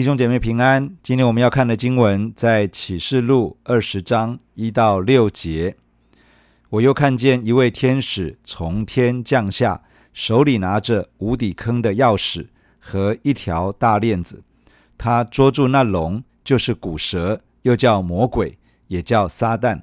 [0.00, 5.76] 弟兄姐妹平安，今天我们要看的经文在启示录二十章一到六节。
[6.70, 9.82] 我又看见一位天使从天降下，
[10.14, 12.46] 手里拿着无底坑的钥匙
[12.78, 14.42] 和一条大链子。
[14.96, 18.56] 他捉住那龙，就是古蛇，又叫魔鬼，
[18.86, 19.82] 也叫撒旦，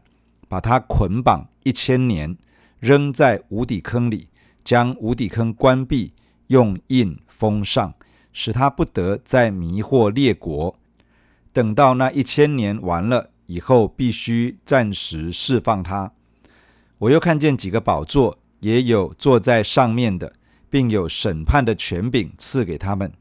[0.50, 2.36] 把他捆绑一千年，
[2.80, 4.30] 扔在无底坑里，
[4.64, 6.14] 将无底坑关闭，
[6.48, 7.94] 用印封上。
[8.40, 10.78] 使他不得再迷惑列国，
[11.52, 16.12] 等到那一千年完了以后，必须暂时释放他。
[17.00, 20.34] 我又看见几个宝座，也有坐在上面的，
[20.70, 23.12] 并有审判的权柄赐给他们。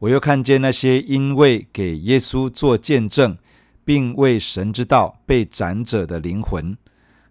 [0.00, 3.38] 我又看见那些因为给耶稣做见证，
[3.82, 6.76] 并为神之道被斩者的灵魂，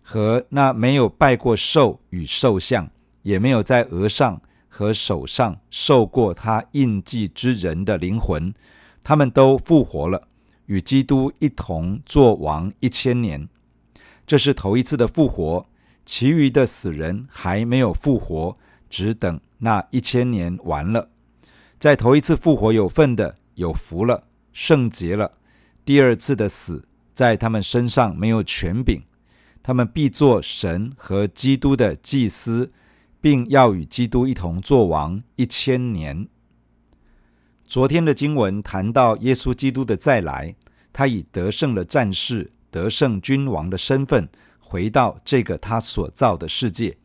[0.01, 2.89] 和那没有拜过兽与兽像，
[3.21, 4.41] 也没有在额上。
[4.79, 8.53] 和手上受过他印记之人的灵魂，
[9.03, 10.29] 他们都复活了，
[10.67, 13.49] 与基督一同作王一千年。
[14.25, 15.67] 这是头一次的复活，
[16.05, 18.57] 其余的死人还没有复活，
[18.89, 21.09] 只等那一千年完了。
[21.77, 25.33] 在头一次复活有份的有福了，圣洁了。
[25.83, 29.03] 第二次的死在他们身上没有权柄，
[29.61, 32.71] 他们必做神和基督的祭司。
[33.21, 36.27] 并要与基督一同作王一千年。
[37.65, 40.55] 昨天的经文谈到耶稣基督的再来，
[40.91, 44.27] 他以得胜的战士、得胜君王的身份
[44.59, 46.97] 回到这个他所造的世界。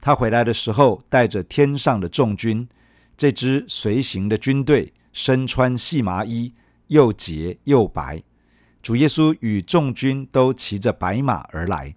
[0.00, 2.68] 他回来的时候，带着天上的众军，
[3.16, 6.52] 这支随行的军队身穿细麻衣，
[6.88, 8.22] 又洁又白。
[8.82, 11.94] 主耶稣与众军都骑着白马而来。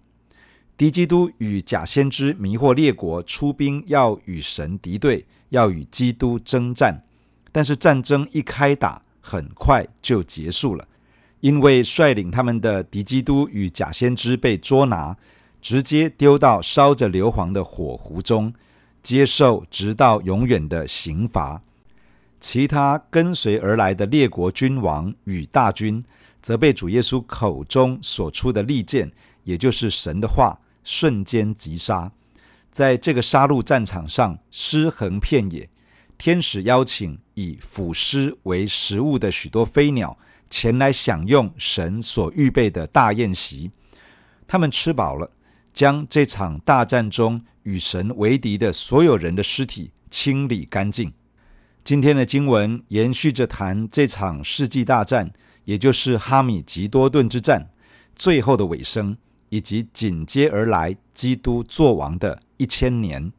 [0.76, 7.02] 敌基督与假先知迷惑列国，出兵要与神敌对，要与基督征战。
[7.50, 10.86] 但是战争一开打，很快就结束了，
[11.40, 15.16] 因为率领他们的敌基督与假先知被捉拿，
[15.62, 18.52] 直接丢到烧着硫磺的火湖中，
[19.02, 21.62] 接受直到永远的刑罚。
[22.38, 26.04] 其他跟随而来的列国君王与大军，
[26.42, 29.10] 则被主耶稣口中所出的利剑，
[29.44, 30.60] 也就是神的话。
[30.86, 32.12] 瞬间击杀，
[32.70, 35.68] 在这个杀戮战场上尸横遍野。
[36.16, 40.16] 天使邀请以腐尸为食物的许多飞鸟
[40.48, 43.72] 前来享用神所预备的大宴席。
[44.46, 45.32] 他们吃饱了，
[45.74, 51.12] 将这场大战中与神为敌的所有人的尸体清理干净。
[51.84, 55.32] 今天的经文延续着谈这场世纪大战，
[55.64, 57.70] 也就是哈米吉多顿之战
[58.14, 59.16] 最后的尾声。
[59.48, 63.32] 以及紧接而来，基督作王的一千年。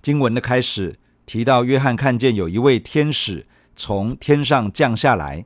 [0.00, 0.96] 经文的开始
[1.26, 5.44] 提到，约翰看见有一位天使从天上降下来。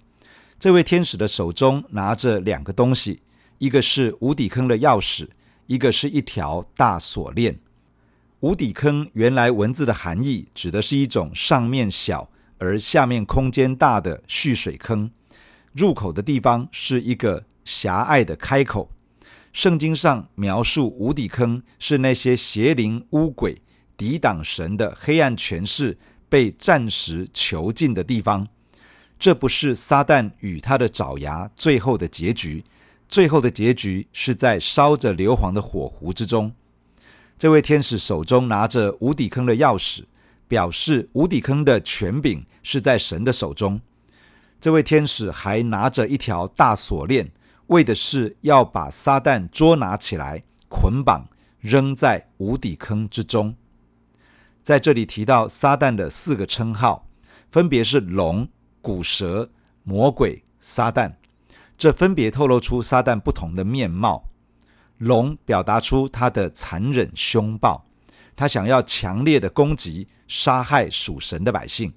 [0.59, 3.23] 这位天使的手中拿着两个东西，
[3.59, 5.29] 一个是无底坑的钥匙，
[5.67, 7.59] 一个是一条大锁链。
[8.41, 12.29] 无底坑原来文字的含义指的是一种上面小
[12.59, 15.11] 而下面空间大的蓄水坑，
[15.73, 18.91] 入口的地方是一个狭隘的开口。
[19.53, 23.61] 圣经上描述无底坑是那些邪灵污鬼
[23.97, 25.99] 抵挡神的黑暗权势
[26.29, 28.49] 被暂时囚禁的地方。
[29.19, 32.65] 这不是撒旦与他的爪牙最后的结局，
[33.09, 36.53] 最后的结局是在烧着硫磺的火湖之中。
[37.39, 40.05] 这位天使手中拿着无底坑的钥匙，
[40.49, 43.81] 表示无底坑的权柄是在神的手中。
[44.61, 47.31] 这位天使还拿着一条大锁链。
[47.73, 51.29] 为的是要把撒旦捉拿起来，捆绑
[51.59, 53.57] 扔在无底坑之中。
[54.63, 57.09] 在这里提到撒旦的四个称号，
[57.49, 58.49] 分别是龙、
[58.81, 59.51] 古蛇、
[59.83, 61.15] 魔鬼、撒旦。
[61.77, 64.29] 这分别透露出撒旦不同的面貌。
[64.99, 67.85] 龙表达出他的残忍凶暴，
[68.37, 71.93] 他想要强烈的攻击、杀害属神的百姓。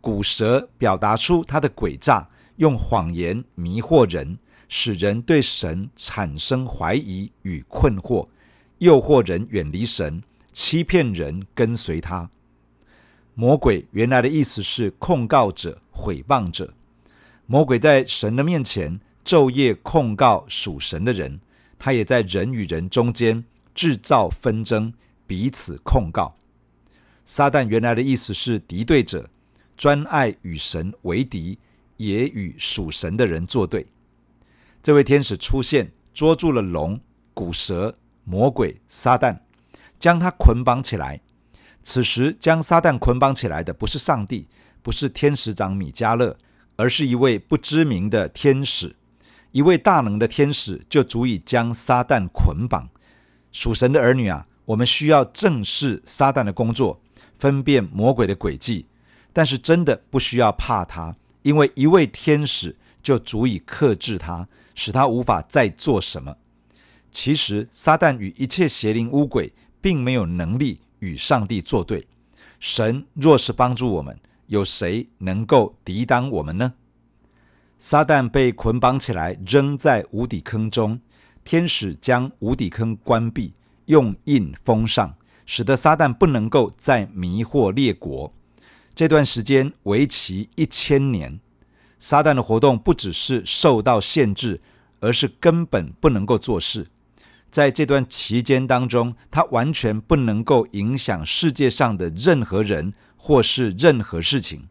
[0.00, 4.38] 古蛇表达出他的诡诈，用谎言迷惑人。
[4.76, 8.26] 使人对神产生怀疑与困惑，
[8.78, 10.20] 诱惑人远离神，
[10.52, 12.28] 欺骗人跟随他。
[13.34, 16.74] 魔鬼原来的意思是控告者、毁谤者。
[17.46, 21.38] 魔鬼在神的面前昼夜控告属神的人，
[21.78, 23.44] 他也在人与人中间
[23.76, 24.92] 制造纷争，
[25.24, 26.34] 彼此控告。
[27.24, 29.30] 撒旦原来的意思是敌对者，
[29.76, 31.60] 专爱与神为敌，
[31.96, 33.86] 也与属神的人作对。
[34.84, 37.00] 这位天使出现，捉住了龙、
[37.32, 37.94] 古蛇、
[38.24, 39.38] 魔鬼、撒旦，
[39.98, 41.22] 将他捆绑起来。
[41.82, 44.46] 此时将撒旦捆绑起来的不是上帝，
[44.82, 46.36] 不是天使长米迦勒，
[46.76, 48.94] 而是一位不知名的天使。
[49.52, 52.90] 一位大能的天使就足以将撒旦捆绑。
[53.52, 57.00] 属神的儿女啊，我们需要正视撒旦的工作，
[57.38, 58.84] 分辨魔鬼的诡计。
[59.32, 66.36] 但是真的不需要怕他，因为一位天使就足以克制他，使他无法再做什么。
[67.10, 72.06] 其实撒旦与一切邪灵污鬼并没有能力与上帝作对。
[72.58, 76.74] 神若是帮助我们，有谁能够抵挡我们呢？
[77.78, 81.00] 撒旦被捆绑起来，扔在无底坑中。
[81.44, 83.52] 天使将无底坑关闭，
[83.84, 88.32] 用印封上，使得撒旦不能够再迷惑列国。
[88.94, 91.38] 这段时间为期一千年。
[91.98, 94.60] 撒旦的活动不只是受到限制，
[95.00, 96.88] 而是根本不能够做事。
[97.50, 104.68] 在这段期间当中，他完全不能够影响世界上的任何人或是任何事情。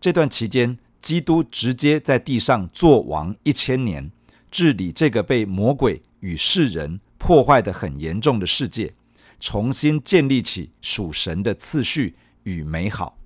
[0.00, 4.10] 这段期间，基督直接在地上作王一千年，
[4.50, 8.92] 治理这个被魔鬼与世人破坏得很严重的世界，
[9.38, 13.16] 重新建立起属神的次序与美好。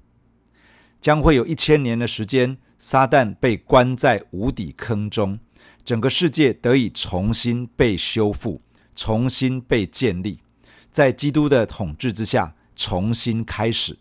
[1.00, 5.38] 将会有一千年的时间，撒旦被关在无底坑中，
[5.86, 8.60] 整个世界得以重新被修复，
[8.94, 10.40] 重新被建立，
[10.90, 13.96] 在基督的统治之下重新开始。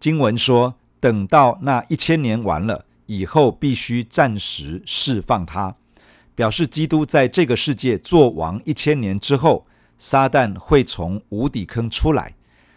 [0.00, 5.76] 经文说，等到那一千年完了以后，必须暂时释放他，
[6.34, 9.64] 表示基督在这个世界做王一千年之后，
[9.96, 12.34] 撒旦会从无底坑出来，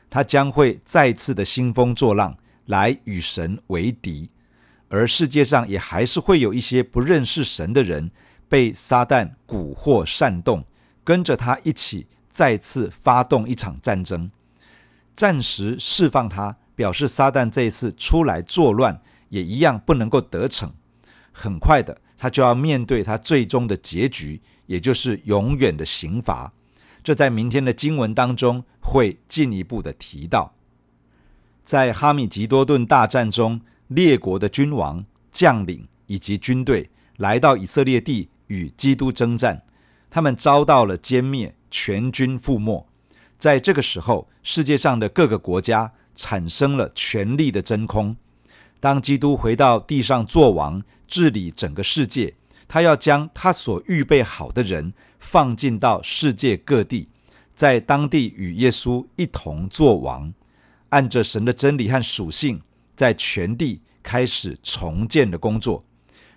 [0.08, 2.38] 他将会再次的兴风作浪
[2.68, 4.30] 来与神为敌，
[4.90, 8.12] 而世界上也还是会有一些不认识神的人
[8.48, 10.66] 被撒旦蛊惑煽动，
[11.04, 14.32] 跟着他一起再次发动一场战争，
[15.16, 16.58] 暂时释放他。
[16.76, 20.74] 表示撒旦这一次出来作乱，也一样不能够得逞。
[21.32, 26.52] 很快的，他就要面对他最终的结局，也就是永远的刑罚。
[27.02, 30.54] 这在明天的经文当中会进一步的提到。
[31.64, 39.64] 在哈米吉多顿大战中，列国的君王、将领以及军队来到以色列地与基督征战，
[40.10, 42.88] 他们遭到了歼灭，全军覆没。
[43.38, 45.94] 在这个时候，世界上的各个国家。
[46.18, 48.16] 产生了权力的真空。
[48.80, 52.36] 当基督回到地上作王，治理整个世界，
[52.70, 57.10] 他要将他所预备好的人放进到世界各地，
[57.54, 60.34] 在当地与耶稣一同作王，
[60.88, 62.62] 按着神的真理和属性，
[62.96, 65.84] 在全地开始重建的工作。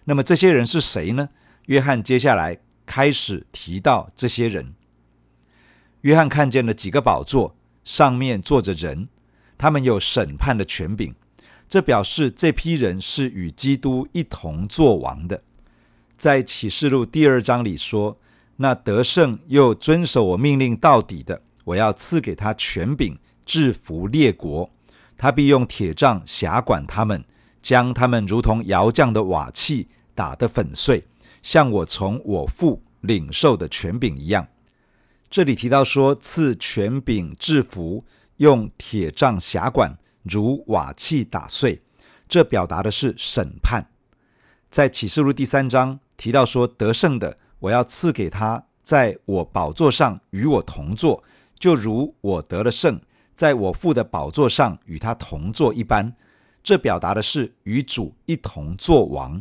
[0.05, 1.29] 那么这些人是谁呢？
[1.67, 4.73] 约翰接下来开始提到这些人。
[6.03, 9.09] 约翰看见了几个宝座，上面坐着人。
[9.59, 11.15] 他们有审判的权柄，
[11.69, 15.43] 这表示这批人是与基督一同作王的。
[16.17, 18.17] 在启示录第二章里说
[18.57, 24.71] ：“那得胜又遵守我命令到底的，我要赐给他权柄，制服列国。
[25.19, 27.23] 他必用铁杖辖管他们，
[27.61, 31.05] 将他们如同窑匠的瓦器打得粉碎，
[31.43, 34.49] 像我从我父领受的权柄一样。”
[35.29, 38.07] 这里提到说赐权柄制服。
[38.39, 41.83] 用铁杖辖管，如瓦器打碎，
[42.29, 43.91] 这表达的是审判。
[44.71, 51.25] 在启示录第三章提到说，得胜的，我要赐给他，在我宝座上与我同坐，
[51.59, 53.01] 就如我得了胜，
[53.39, 56.13] 在我父的宝座上与他同坐一般。
[56.65, 59.41] 这表达的是与主一同作王。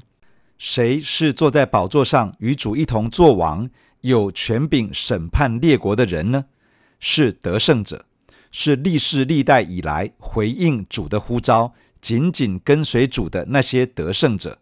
[0.60, 3.68] 谁是坐在宝座上与主一同作王，
[4.02, 6.46] 有权柄审判列国的人呢？
[7.00, 8.06] 是得胜者。
[8.52, 14.60] 是历世历代以来回应主的呼召，紧紧跟随主的那些得胜者，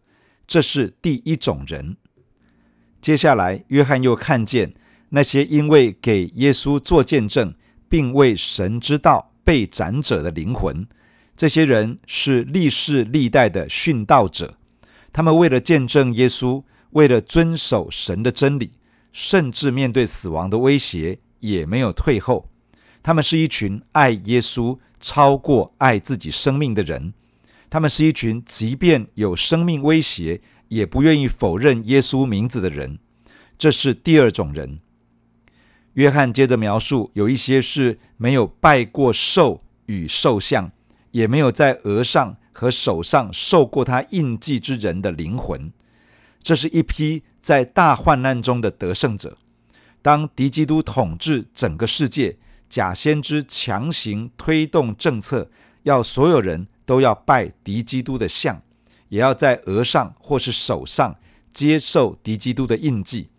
[0.47, 1.97] 这是第一种人。
[2.99, 4.73] 接下来，约翰又看见
[5.09, 7.53] 那些因为给耶稣做见证，
[7.87, 10.87] 并为神之道被斩者的灵魂。
[11.35, 14.55] 这些人是历世历代的殉道者，
[15.11, 18.71] 他们为了见证耶稣，为了遵守神的真理，
[19.11, 22.49] 甚至面对死亡的威胁，也没有退后。
[23.03, 27.13] 他们是一群爱耶稣超过爱自己生命的人，
[27.69, 32.97] 他们是一群即便有生命威胁也不愿意否认耶稣名字的人。
[33.57, 34.77] 这是第二种人。
[35.95, 40.71] 约翰接着描述，有一些是没有拜过兽与兽像，
[41.11, 45.73] 也没有在额上和手上受过他印记之人的灵魂。
[46.41, 49.37] 这是一批在大患难中的得胜者。
[50.01, 52.37] 当敌基督统治整个世界。
[52.67, 55.49] 假先知强行推动政策，
[55.83, 58.59] 要所有人都要拜敌基督的像，
[59.09, 61.15] 也要在额上或是手上
[61.53, 63.29] 接受敌基督的印记。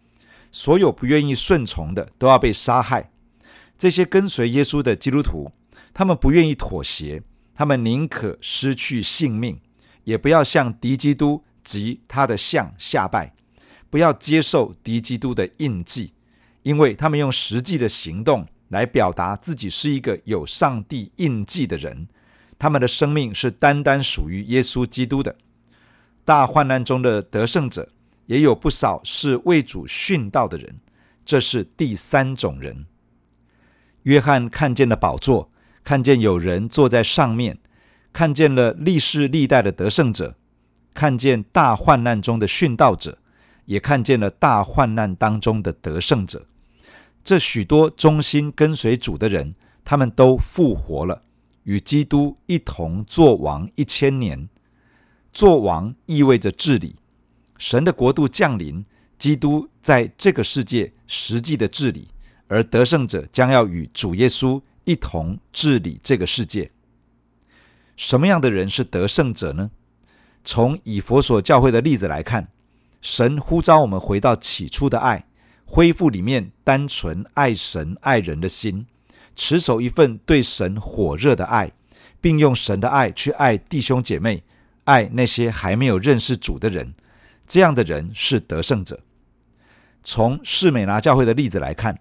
[0.57, 3.11] 所有不愿意顺从的，都要被杀害。
[3.77, 5.53] 这些跟随耶稣的基督徒，
[5.93, 7.23] 他们不愿意妥协，
[7.55, 9.61] 他们宁可失去性命，
[10.05, 13.35] 也不要向敌基督及他的像下拜，
[13.91, 16.15] 不要接受敌基督的印记，
[16.63, 22.09] 因为他们用实际的行动来表达自己是一个有上帝印记的人。
[22.59, 25.37] 他们的生命是单单属于耶稣基督的。
[26.25, 27.91] 大患难中的得胜者，
[28.27, 30.81] 也有不少是为主殉道的人，
[31.25, 32.85] 这是第三种人。
[34.03, 35.51] 约翰看见了宝座，
[35.83, 37.59] 看见有人坐在上面，
[38.13, 40.37] 看见了历世历代的得胜者，
[40.95, 43.19] 看见大患难中的殉道者，
[43.65, 46.47] 也看见了大患难当中的得胜者。
[47.25, 51.23] 这许多忠心跟随主的人，他们都复活了。
[51.65, 54.49] 与基督一同作王一千年，
[55.33, 56.95] 作王意味着治理，
[57.59, 58.85] 神的国度降临，
[59.19, 62.09] 基督在这个世界实际的治理，
[62.49, 66.71] 而得胜者将要与主耶稣一同治理这个世界。
[67.97, 69.71] 什么样的人是得胜者呢？
[70.45, 72.49] 从以佛所教会的例子来看，
[73.01, 75.27] 神呼召我们回到起初的爱，
[75.65, 78.87] 恢复里面单纯爱神爱人的心。
[79.35, 81.73] 持守一份对神火热的爱，
[82.21, 84.45] 并用神的爱去爱弟兄姐妹，
[84.85, 86.95] 爱那些还没有认识主的人，
[87.47, 89.01] 这样的人是得胜者。
[90.03, 91.99] 从士美拿教会的例子来看，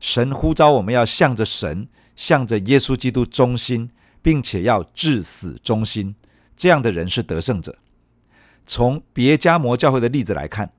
[0.00, 3.90] 神呼召我们要向着神、向着耶稣基督忠心，
[4.22, 6.14] 并且要至死忠心，
[6.56, 7.78] 这样的人是得胜者。
[8.66, 10.72] 从别迦摩教会的例子来看，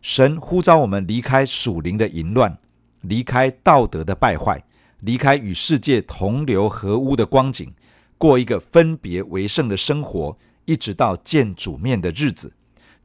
[0.00, 2.56] 神呼召我们离开属灵的淫乱，
[3.00, 4.64] 离开道德的败坏。
[5.00, 7.74] 离开与世界同流合污的光景，
[8.16, 12.54] 过一个分别为圣的生活，一直到见主面的日子，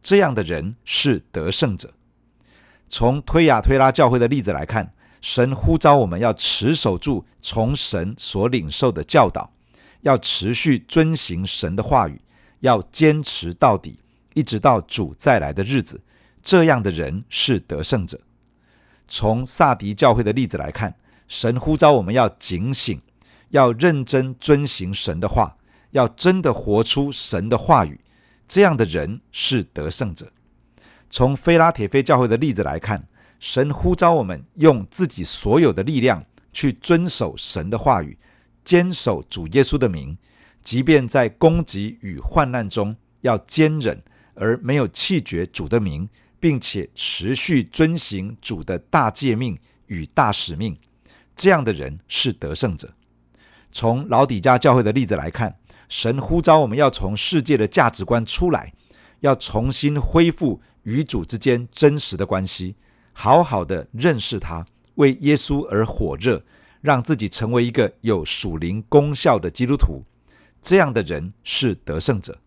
[0.02, 1.94] 这样的人是得胜者。
[2.88, 9.52] 从推雅推拉教会的例子来看，神呼召我们要持守住从神所领受的教导，
[10.02, 12.22] 要持续遵行神的话语，
[12.62, 14.00] 要坚持到底，
[14.34, 16.02] 一直到主再来的日子，
[16.42, 18.22] 这样的人是得胜者。
[19.08, 20.96] 从撒迪教会的例子来看。
[21.32, 23.00] 神呼召我们要警醒，
[23.50, 25.58] 要认真遵行神的话，
[25.92, 28.02] 要真的活出神的话语。
[28.50, 30.34] 这样的人是得胜者。
[31.10, 33.08] 从菲拉铁非教会的例子来看，
[33.40, 38.18] 神呼召我们用自己所有的力量去遵守神的话语，
[38.66, 40.18] 坚守主耶稣的名，
[40.64, 44.02] 即便在攻击与患难中，要坚忍
[44.34, 50.76] 而没有弃绝主的名，并且持续遵行主的大诫命与大使命。
[51.36, 52.94] 这样的人是得胜者。
[53.72, 55.59] 从老底嘉教会的例子来看，
[55.90, 58.72] 神呼召我们要从世界的价值观出来，
[59.20, 62.76] 要重新恢复与主之间真实的关系，
[63.12, 64.66] 好好的认识他，
[64.96, 66.44] 为耶稣而火热，
[66.80, 70.04] 让自己成为一个有属灵功效的基督徒。
[70.62, 72.38] 这样的人是得胜者。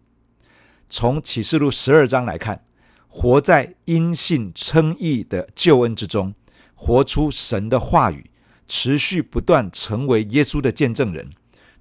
[0.89, 2.65] 从启示录十二章来看，
[3.09, 6.33] 活在因信称义的救恩之中，
[6.75, 8.31] 活出神的话语。
[8.69, 11.31] 持续不断成为耶稣的见证人，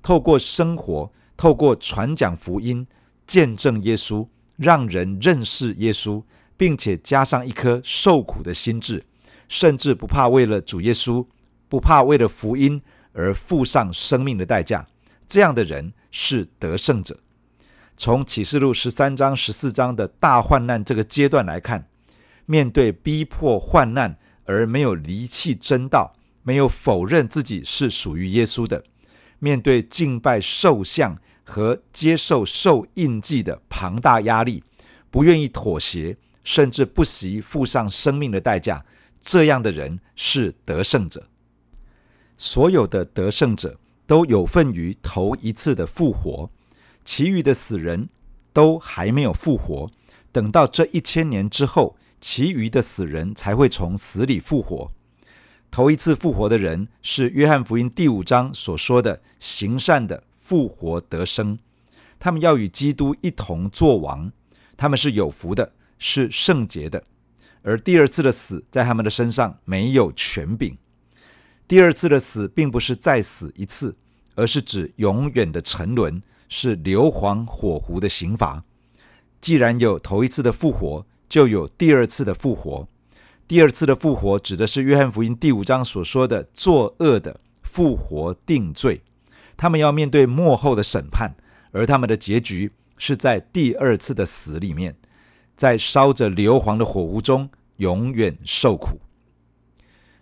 [0.02, 1.10] 透过生活，
[1.42, 2.86] 透过传讲福音，
[3.26, 6.24] 见证耶稣，让人认识耶稣，
[6.56, 9.04] 并且加上一颗受苦的心志，
[9.50, 11.26] 甚至不怕为了主耶稣，
[11.68, 12.80] 不怕为了福音
[13.14, 14.88] 而付上生命的代价。
[15.28, 17.20] 这样的人是得胜者。
[17.98, 21.88] 从启示录十三章、十四章的大患难这个阶段来看，
[22.46, 26.14] 面对逼迫患难而没有离弃真道。
[26.44, 28.84] 没有否认自己是属于耶稣的，
[29.40, 34.64] 面对敬拜兽像和接受受印记的庞大压力，
[35.10, 38.86] 不愿意妥协，甚至不惜付上生命的代价，
[39.22, 41.28] 这样的人是得胜者。
[42.38, 46.50] 所有的得胜者都有份于头一次的复活，
[47.06, 48.10] 其余的死人
[48.52, 49.92] 都还没有复活。
[50.32, 54.92] 等到这一千年之后，其余的死人才会从死里复活。
[55.70, 61.60] 头一次复活的人是约翰福音第五章所说的行善的复活得生，
[62.20, 64.34] 他们要与基督一同作王，
[64.76, 67.06] 他们是有福的，是圣洁的。
[67.62, 70.78] 而第二次的死在他们的身上没有权柄。
[71.70, 73.96] 第二次的死并不是再死一次，
[74.36, 78.66] 而是指永远的沉沦，是硫磺火湖的刑罚。
[79.40, 82.86] 既然有头一次的复活，就有第二次的复活。
[83.48, 89.02] 第二次的复活指的是约翰福音第五章所说的作恶的复活定罪，
[89.56, 91.36] 他们要面对末后的审判，
[91.72, 94.96] 而他们的结局是在第二次的死里面，
[95.56, 99.00] 在烧着硫磺的火炉中永远受苦。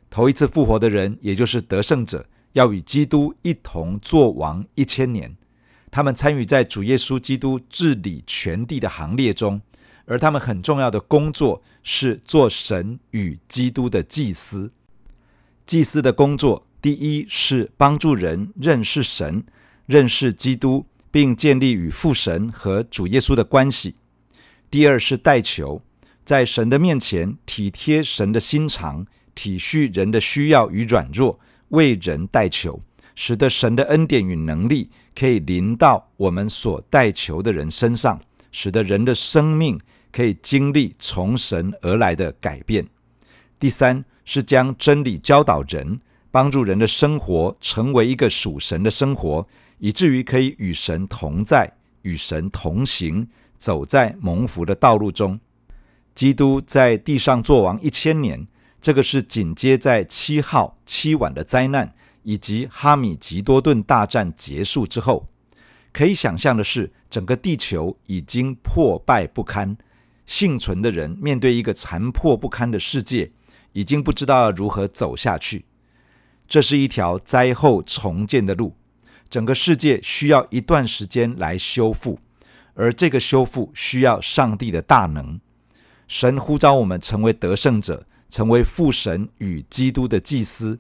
[0.09, 5.35] 头一次复活的人，也就是得胜者，要与基督一同作王一千年。
[5.91, 9.61] 他们参与在主耶稣基督治理全地的行列中，
[10.05, 14.71] 而他们很重要的工作是做神与基督的祭司。
[15.65, 19.43] 祭司的工作，第一是帮助人认识神、
[19.85, 23.95] 认识基督，并建立与父神和主耶稣的关系；
[24.71, 25.81] 第二是代求，
[26.23, 29.05] 在神的面前体贴神的心肠，
[29.35, 32.81] 体恤人的需要与软弱，为人代求，
[33.15, 38.21] 使得神的恩典与能力可以临到我们所代求的人身上，
[38.51, 39.79] 使得人的生命
[40.11, 42.85] 可以经历从神而来的改变；
[43.59, 44.05] 第三。
[44.31, 45.99] 是将真理教导人，
[46.31, 49.47] 帮助人的生活成为一个属神的生活，
[49.79, 51.71] 以至于可以与神同在、
[52.03, 55.39] 与神同行，走在蒙福的道路中。
[56.13, 58.47] 基督在地上作王一千年，
[58.81, 61.93] 这个是紧接在七号七晚的灾难
[62.23, 65.27] 以及哈米吉多顿大战结束之后。
[65.91, 69.75] 可以想象的是，整个地球已经破败不堪，
[70.25, 73.31] 幸存的人面对一个残破不堪的世界。
[73.73, 75.63] 已经不知道如何走下去，
[76.49, 78.75] 这是一条灾后重建的路，
[79.29, 82.19] 整个世界需要一段时间来修复，
[82.73, 85.39] 而这个修复需要上帝的大能。
[86.07, 90.79] 神呼召我们成为得胜者，成为父神与基督的祭司，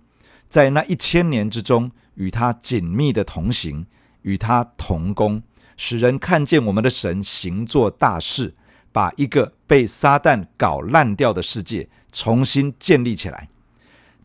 [0.49, 3.85] 在那一千年之中与他紧密的同行，
[4.23, 5.43] 与他同工，
[5.77, 8.55] 使人看见我们的神行作大事，
[8.91, 11.87] 把一个被撒旦搞烂掉的世界。
[12.11, 13.49] 重新建立起来，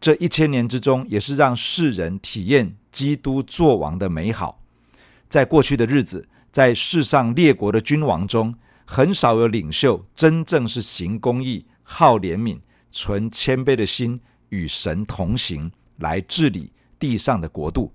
[0.04, 4.60] 这一千年之中，也是让世人体验基督作王的美好。
[5.30, 17.90] 在过去的日子，在世上列国的君王中，很少有领袖真正是行公义、好怜悯、存谦卑的心，与神同行来治理地上的国度。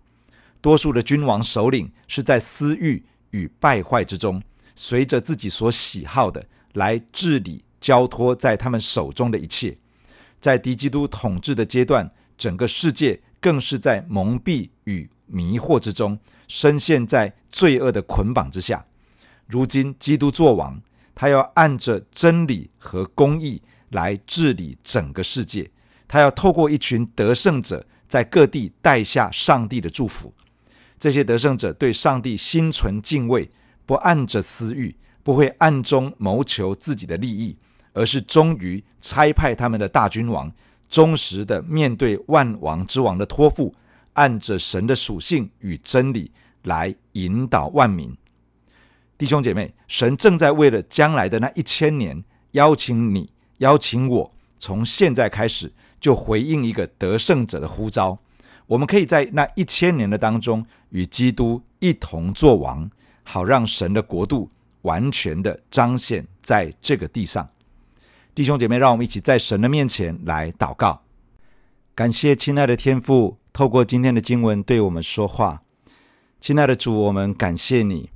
[0.62, 4.42] 多数的君王首领是在私欲与败坏之中，
[4.74, 6.44] 随着自己所喜好的
[6.74, 7.64] 来治理。
[7.80, 9.78] 交托在他们手中的一切，
[10.40, 18.86] 在敌基督统治的阶段，整个世界更是在蒙蔽与迷惑之中，深陷在罪恶的捆绑之下。
[19.48, 20.82] 如今基督作王，
[21.14, 25.70] 他要按着真理和公义来治理整个世界，
[26.08, 30.34] 他要透过一群得胜者，在各地带下上帝的祝福。
[30.98, 33.50] 这些得胜者对上帝心存敬畏，
[33.86, 37.58] 不按着私欲，不会暗中谋求自己的利益。
[37.94, 40.52] 而是忠于差派他们的大君王，
[40.90, 43.74] 忠实的面对万王之王的托付，
[44.14, 46.32] 按着神的属性与真理
[46.64, 48.16] 来引导万民。
[49.18, 58.18] 弟兄姐妹，神正在为了将来的那一千年，邀请你，邀请我，从现在开始就回应一个得胜者的呼召。
[58.68, 62.90] 我们可以在那一千年的当中，与基督一同作王，
[63.24, 64.50] 好让神的国度
[64.84, 67.50] 完全的彰显在这个地上。
[68.40, 71.02] 弟兄姐妹，让我们一起在神的面前来祷告，
[71.94, 75.62] 感谢亲爱的天父，透过今天的经文对我们说话。
[76.40, 78.10] 亲爱的主，我们感谢你，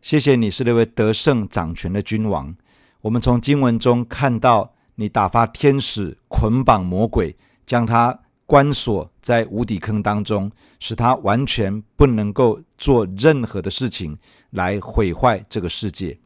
[0.00, 2.54] 谢谢你是那位得胜掌权的君王。
[3.00, 7.34] 我们从经文中看到你打发天使捆绑魔鬼，
[7.66, 14.16] 将他关锁在无底坑当中，使他完全不能够做任何的事情
[14.50, 16.16] 来毁坏这个世界。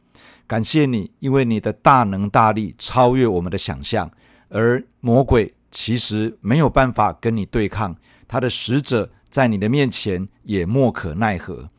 [0.49, 4.09] 感谢你，因为你的大能大力超越我们的想象，
[4.47, 7.95] 而魔鬼其实没有办法跟你对抗，
[8.27, 11.69] 他的使者在你的面前也莫可奈何。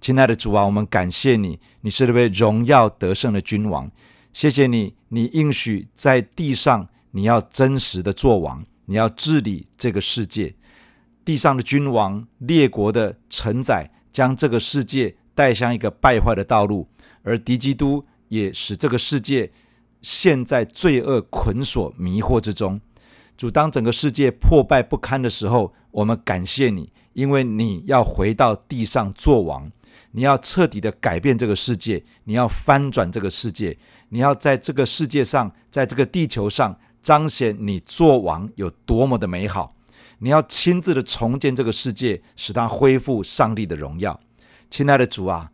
[0.00, 3.90] 亲爱的主啊，我们感谢你，你是那位荣耀得胜的君王。
[4.32, 10.54] 谢谢你，你应许在地上你要真实的作王，你要治理这个世界。
[11.24, 16.86] 地上的君王、列国的承载，将这个世界带向一个败坏的道路，
[17.24, 18.06] 而敌基督。
[18.30, 19.52] 也使这个世界
[20.02, 22.80] 陷在罪恶捆锁迷惑之中。
[23.36, 29.70] 主，当整个世界破败不堪的时候，我们感谢你，因为你要回到地上作王，
[30.12, 33.76] 你要彻底的改变这个世界，你要翻转这个世界，
[34.10, 39.74] 你要在这个世界上，在这个地球上彰显你作王有多么的美好。
[40.18, 44.20] 你要亲自的重建这个世界，使它恢复上帝的荣耀。
[44.70, 45.50] 亲爱的主啊，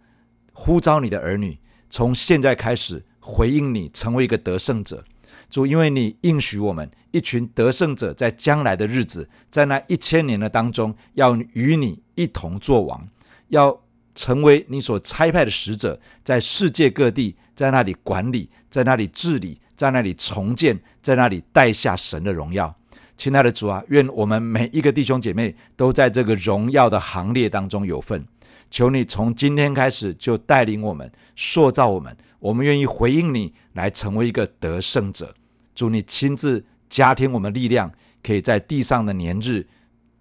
[0.52, 1.58] 呼召你的儿女。
[1.88, 5.04] 从现在开始回应你，成为一个得胜者，
[5.48, 13.08] 主，因为你应许我们一群得胜者，在将来的日子，在那一千年的当中，要与你一同作王，
[13.48, 13.80] 要
[14.14, 22.74] 成为你所差派的使者，在世界各地，在那里管理，在那里治理，在那里重建，在那里带下神的荣耀。
[23.16, 28.26] 亲爱的主啊，愿我们每一个弟兄姐妹都在这个荣耀的行列当中有份。
[28.70, 32.16] 求你从今天开始就带领我们，塑造我们。
[32.38, 35.34] 我们愿意回应你，来成为一个得胜者。
[35.74, 39.66] 祝你亲自加添我们力量，可以在地上的年日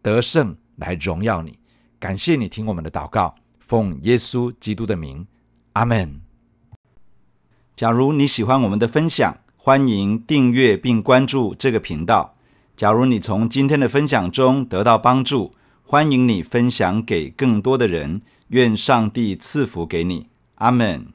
[0.01, 1.59] 得胜，来荣耀你。
[1.99, 5.27] 感谢你听我们的祷告，奉耶稣基督的名，
[5.73, 6.21] 阿门。
[7.75, 12.35] 假如你喜欢我们的分享，欢迎订阅并关注这个频道。
[12.77, 15.53] 假如你从今天的分享中得到帮助，
[15.83, 18.21] 欢迎你分享给更多的人。
[18.49, 21.14] 愿上帝赐福给你，阿门。